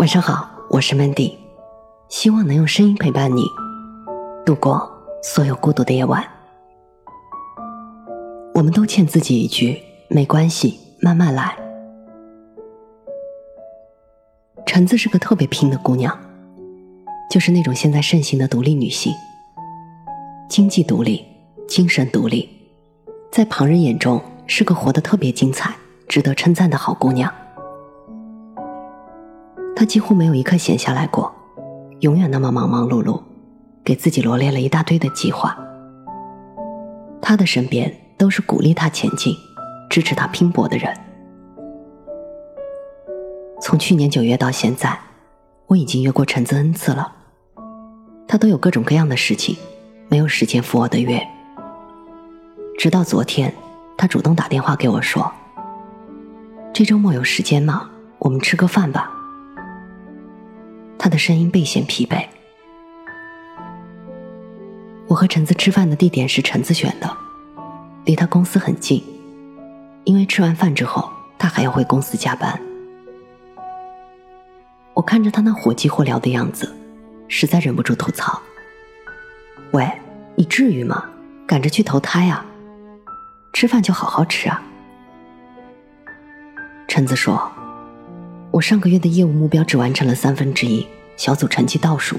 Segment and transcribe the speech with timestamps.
[0.00, 1.34] 晚上好，我是 Mandy，
[2.08, 3.42] 希望能用声音陪伴你
[4.46, 4.90] 度过
[5.22, 6.26] 所有孤独的夜晚。
[8.54, 9.78] 我们都欠自己一句
[10.08, 11.54] 没关系，慢慢来。
[14.64, 16.18] 橙子是个特别拼的姑娘，
[17.30, 19.12] 就是那种现在盛行的独立女性，
[20.48, 21.26] 经济独立，
[21.68, 22.48] 精神独立，
[23.30, 25.76] 在旁人眼中是个活得特别精彩、
[26.08, 27.30] 值得称赞的好姑娘。
[29.80, 31.34] 他几乎没有一刻闲下来过，
[32.00, 33.18] 永远那么忙忙碌碌，
[33.82, 35.58] 给自己罗列了一大堆的计划。
[37.22, 39.34] 他的身边都是鼓励他前进、
[39.88, 40.94] 支持他拼搏的人。
[43.62, 45.00] 从去年九月到现在，
[45.68, 47.10] 我已经约过陈子 N 次了，
[48.28, 49.56] 他都有各种各样的事情，
[50.10, 51.26] 没有时间赴我的约。
[52.76, 53.54] 直到昨天，
[53.96, 55.32] 他主动打电话给我说
[56.70, 57.88] ：“这周末有时间吗？
[58.18, 59.16] 我们吃个饭吧。”
[61.10, 62.24] 的声音倍显疲惫。
[65.08, 67.16] 我和橙子吃饭的地点是橙子选的，
[68.04, 69.02] 离他公司很近，
[70.04, 72.58] 因为吃完饭之后他还要回公司加班。
[74.94, 76.72] 我看着他那火急火燎的样子，
[77.26, 78.40] 实在忍不住吐槽
[79.72, 79.90] ：“喂，
[80.36, 81.04] 你至于吗？
[81.46, 82.46] 赶着去投胎啊？
[83.52, 84.62] 吃饭就好好吃啊！”
[86.86, 87.50] 橙子说。
[88.52, 90.84] 我上个月的业务目标只完成了三分之一，
[91.20, 92.16] 小组成绩倒数，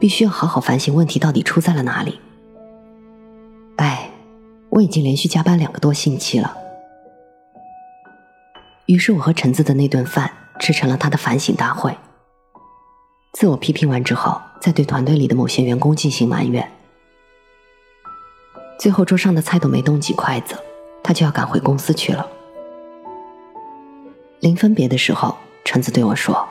[0.00, 2.20] 必须要好好反省问题到底出在了哪里。
[3.76, 4.10] 哎，
[4.70, 6.56] 我已经连续加班两个多星期了。
[8.86, 11.96] 于是我和橙子的那顿饭吃成了他的反省大会。
[13.34, 16.68] 自我批评完之后，再对团队里的某些员工进行埋怨。
[18.80, 20.58] 最后桌上的菜都没动几筷子，
[21.04, 22.28] 他就要赶回公司去了。
[24.40, 26.44] 临分别的时候，橙子对我说：“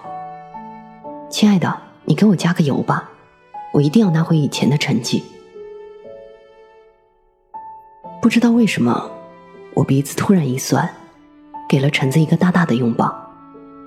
[1.30, 3.10] 亲爱的，你给我加个油吧，
[3.74, 5.24] 我一定要拿回以前的成绩。”
[8.22, 9.12] 不知道为什么，
[9.74, 10.90] 我鼻子突然一酸，
[11.68, 13.14] 给了橙子一个大大的拥抱，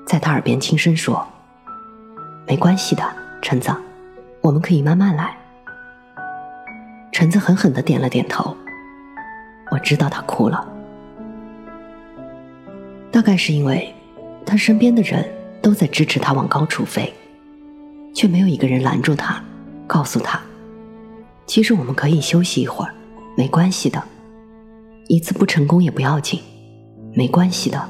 [0.06, 1.26] 在他耳边轻声说
[2.47, 3.03] ：“没关系的，
[3.41, 3.75] 橙子，
[4.43, 5.37] 我们可以慢慢来。”
[7.10, 8.56] 橙子狠狠的点了点头，
[9.70, 10.66] 我知道他哭了。
[13.10, 13.93] 大概是因为，
[14.47, 15.28] 他身边的人
[15.60, 17.12] 都在支持他往高处飞，
[18.15, 19.43] 却没有一个人拦住他，
[19.87, 20.41] 告诉他，
[21.47, 22.94] 其实我们可以休息一会儿，
[23.37, 24.03] 没关系的，
[25.09, 26.41] 一次不成功也不要紧，
[27.15, 27.88] 没关系的。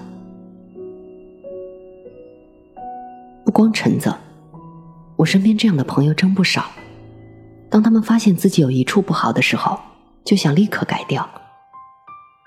[3.45, 4.15] 不光橙子，
[5.17, 6.71] 我身边这样的朋友真不少。
[7.69, 9.79] 当他们发现自己有一处不好的时候，
[10.25, 11.23] 就想立刻改掉；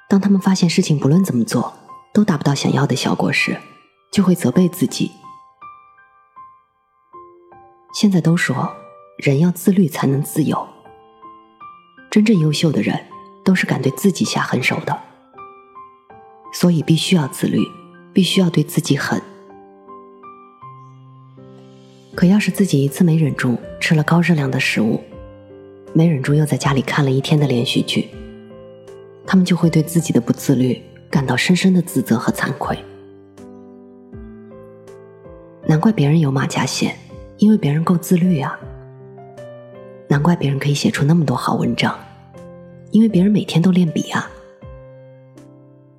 [0.10, 1.74] 当他们发现事情不论怎么做，
[2.14, 3.58] 都达不到想要的效果时，
[4.12, 5.12] 就会责备自己。
[8.04, 8.70] 现在都说
[9.16, 10.68] 人要自律才能自由，
[12.12, 13.00] 真正优秀的人
[13.46, 15.00] 都是敢对自己下狠手的，
[16.52, 17.66] 所以必须要自律，
[18.12, 19.22] 必须要对自己狠。
[22.14, 25.02] 可要是自己一次没忍住吃了高热量的食物，
[25.94, 28.10] 没忍住又在家里看了一天的连续剧，
[29.26, 30.84] 他们就会对自己的不自律。
[31.10, 32.78] 感到深深的自责和惭愧，
[35.66, 36.98] 难怪别人有马甲线，
[37.44, 38.58] 因为别人够自律啊。
[40.08, 41.94] 难怪别人可以写出那么多好文章，
[42.92, 44.32] 因为别人每天都练笔啊。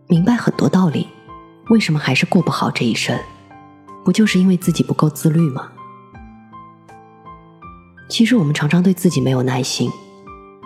[0.06, 1.06] 明白很多道理，
[1.68, 3.18] 为什么还是过不好这一生？
[4.06, 5.70] 不就是因为自己不够自律吗？
[8.08, 9.90] 其实我们常常对自己没有耐心，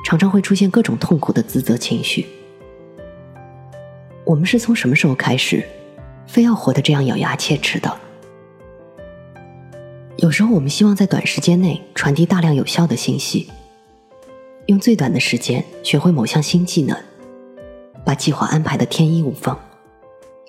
[0.04, 2.24] 常常会出现各种痛苦的自责情绪。
[4.24, 5.66] 我们是从什么时候开始，
[6.28, 7.92] 非要活得这样咬牙切齿的？
[10.18, 13.48] 有时候我们希望在短时间内传递大量有效的信息，
[14.66, 16.96] 用最短的时间学会某项新技能，
[18.04, 19.56] 把计划安排的天衣无缝，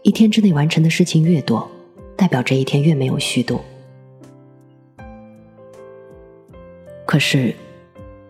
[0.01, 1.69] 一天之内完成的事情越多，
[2.17, 3.61] 代表这一天越没有虚度。
[7.05, 7.53] 可是，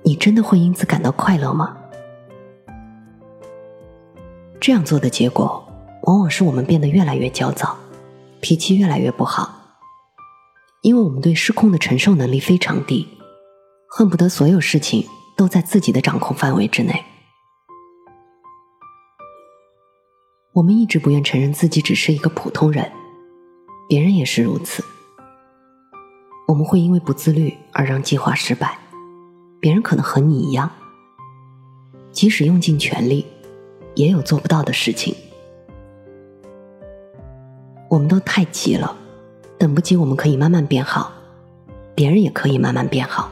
[0.04, 1.78] 你真的会因此感到快乐吗？
[4.60, 5.66] 这样做的结果，
[6.02, 7.78] 往往是我们变得越来越焦躁，
[8.42, 9.59] 脾气越来越不好，
[10.82, 13.08] 因为我们对失控的承受能力非常低，
[13.90, 15.06] 恨不得所有事情
[15.36, 17.04] 都在自己的掌控范围之内。
[20.54, 22.92] 我们一直不愿承认自己只是一个普通人，
[23.88, 24.84] 别人也是如此。
[26.48, 28.80] 我们会因为不自律而让计划失败，
[29.60, 30.72] 别人可能和你一样，
[32.12, 33.26] 即使用尽全力。
[33.96, 35.14] 也有做不到的事情，
[37.90, 38.96] 我们都太急了，
[39.60, 41.12] 等不及，我们可以慢慢变好，
[41.94, 43.30] 别人也可以慢慢变好。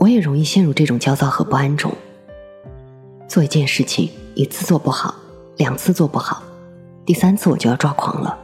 [0.00, 1.92] 我也容易陷入这种焦躁和不安中。
[3.28, 5.14] 做一件事情，一次做不好，
[5.56, 6.42] 两次做不好，
[7.04, 8.36] 第三次我就要抓狂了。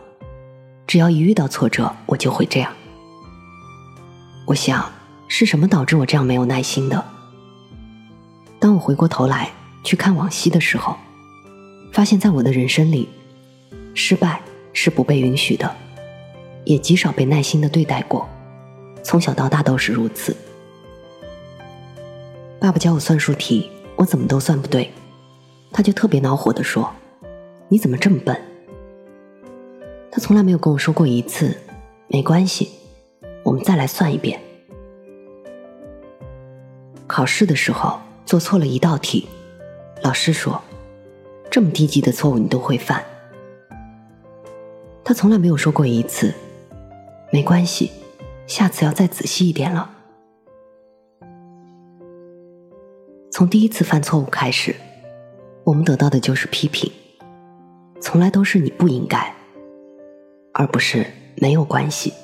[0.86, 2.72] 只要一遇到挫折，我就会这样。
[4.46, 4.88] 我想，
[5.26, 7.04] 是什么导致我这样没有耐心的？
[8.60, 9.50] 当我回过头来
[9.82, 10.96] 去看往昔的时候，
[11.92, 13.08] 发现在我的人生里，
[13.94, 14.40] 失败。
[14.72, 15.70] 是不被允许的，
[16.64, 18.28] 也极少被耐心的对待过。
[19.02, 20.36] 从小到大都是如此。
[22.60, 24.90] 爸爸教我算术题，我怎么都算不对，
[25.72, 26.92] 他就特别恼火的说
[27.68, 28.40] ：“你怎么这么笨？”
[30.12, 31.56] 他从来没有跟我说过一次
[32.06, 32.70] “没关系，
[33.42, 34.40] 我们再来算一遍”。
[37.08, 39.26] 考试的时候做错了一道题，
[40.02, 40.62] 老师说
[41.50, 43.04] ：“这么低级的错误你都会犯。”
[45.12, 46.32] 他从来没有说过一次，
[47.30, 47.92] 没关系，
[48.46, 49.90] 下次要再仔细一点了。
[53.30, 54.74] 从第一次犯错误开始，
[55.64, 56.90] 我们得到的就是批评，
[58.00, 59.34] 从来都是你不应该，
[60.54, 61.06] 而不是
[61.36, 62.14] 没有关系。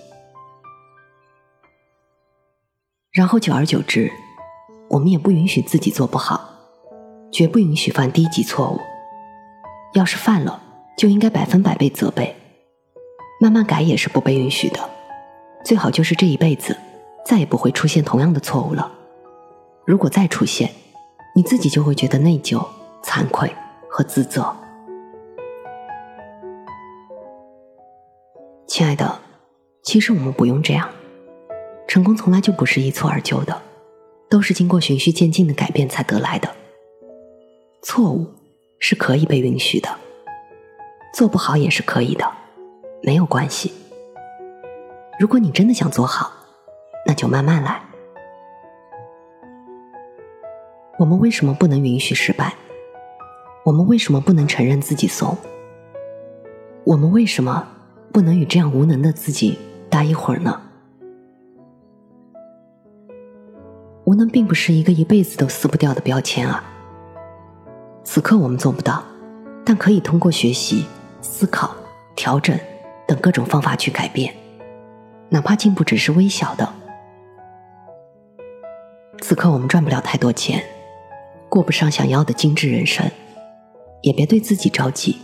[3.13, 4.11] 然后久而久之，
[4.89, 6.41] 我们也不允许自己做不好，
[7.31, 8.81] 绝不允许犯低级错误。
[9.93, 10.63] 要是犯了，
[10.97, 12.35] 就应该百分百被责备。
[13.41, 14.81] 慢慢改也是不被允许的，
[15.65, 16.77] 最好就是这一辈子
[17.25, 18.91] 再也不会出现同样的错误了。
[19.87, 20.71] 如果再出现，
[21.37, 22.67] 你自己就会觉得内疚、
[23.03, 23.55] 惭愧
[23.89, 24.55] 和自责。
[28.67, 29.21] 亲爱的，
[29.83, 30.89] 其实我们不用这样，
[31.87, 33.63] 成功从来就不是一蹴而就的，
[34.29, 36.53] 都是经过循序渐进的改变才得来的。
[37.83, 38.27] 错误
[38.81, 39.89] 是可以被允许的，
[41.15, 42.29] 做不好也是可以的。
[43.03, 43.73] 没有关系。
[45.19, 46.31] 如果你真的想做好，
[47.07, 47.83] 那就慢慢来。
[50.99, 52.55] 我们为什么不能允许失败？
[53.65, 55.37] 我们为什么不能承认自己怂？
[56.85, 57.69] 我们为什么
[58.13, 59.59] 不能与这样无能的自己
[59.91, 60.61] 待一会儿呢？
[64.05, 66.65] 无能并不是一个一辈子都撕不掉的标签啊。
[68.03, 69.05] 此刻我们做不到，
[69.65, 70.87] 但可以通过学习、
[71.21, 71.77] 思考、
[72.17, 72.59] 调整。
[73.09, 74.35] 等各种方法去改变，
[75.31, 76.75] 哪怕进步只是微小的。
[79.23, 80.63] 此刻我们赚不了太多钱，
[81.49, 83.11] 过不上想要的精致人生，
[84.03, 85.17] 也别对自己着急，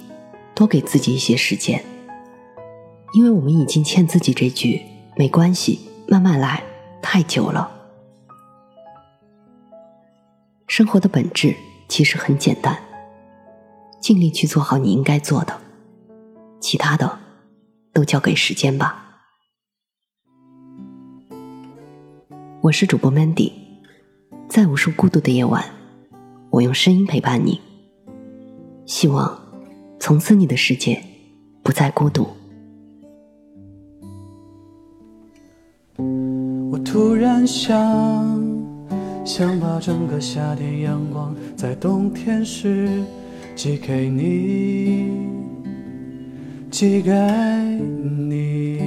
[0.54, 1.84] 多给自己一些时间，
[3.12, 4.80] 因为我们已经欠自己这句
[5.14, 6.62] “没关系，慢慢来”
[7.02, 7.70] 太久了。
[10.66, 11.54] 生活的本质
[11.86, 12.78] 其实很简单，
[14.00, 15.60] 尽力去做好你应该做的，
[16.58, 17.23] 其他的。
[17.94, 19.02] 都交给时间吧。
[22.60, 23.52] 我是主播 Mandy，
[24.48, 25.64] 在无数孤独的夜晚，
[26.50, 27.60] 我用声音陪伴你。
[28.84, 29.38] 希望
[30.00, 31.02] 从此你的世界
[31.62, 32.26] 不再孤独。
[36.70, 37.78] 我突然想，
[39.24, 43.04] 想把整个夏天阳光在冬天时
[43.54, 45.32] 寄给你。
[46.74, 47.12] 寄给
[48.28, 48.80] 你，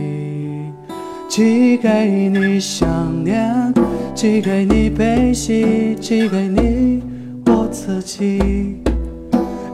[1.29, 3.73] 寄给你想念，
[4.13, 7.01] 寄给你悲喜，寄给你
[7.45, 8.81] 我自己。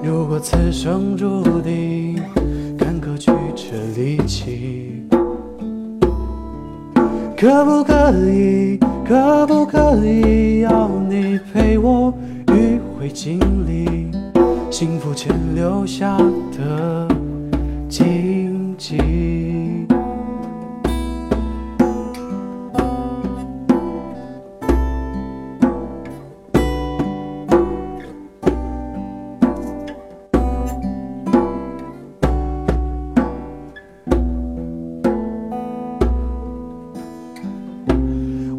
[0.04, 2.22] 如果此生注定
[2.78, 5.02] 坎坷曲折离奇，
[7.36, 12.14] 可不可以，可不可以要你陪我
[12.46, 14.12] 迂回经历
[14.70, 16.16] 幸福前留下
[16.56, 17.23] 的？
[17.94, 18.98] 荆棘。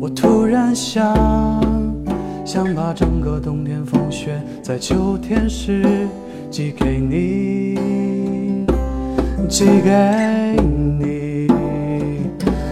[0.00, 1.12] 我突然想，
[2.45, 6.07] 想把整个冬天风雪在秋天时
[6.53, 8.03] 寄给你。
[9.49, 9.91] 寄给
[10.99, 11.47] 你，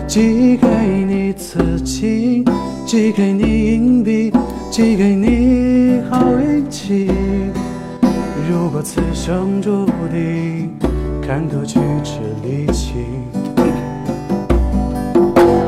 [0.06, 0.66] 寄给
[1.06, 2.44] 你刺青，
[2.84, 4.32] 寄给你硬币，
[4.70, 7.08] 寄给你好运气。
[8.50, 10.70] 如果此生注定
[11.26, 12.12] 坎坷曲折
[12.42, 12.94] 离奇，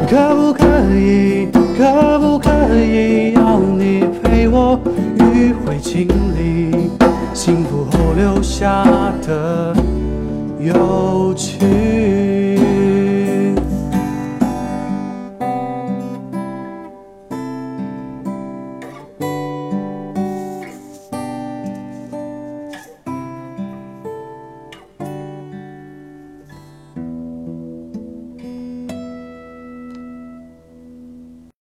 [0.08, 0.64] 可不可
[0.96, 4.78] 以，可不可以要你陪我
[5.18, 6.90] 迂回经历
[7.32, 8.84] 幸福后留下
[9.26, 9.76] 的？
[10.64, 12.13] 有趣。